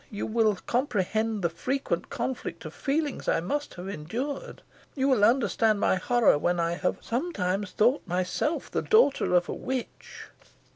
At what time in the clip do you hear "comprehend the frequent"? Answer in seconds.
0.65-2.09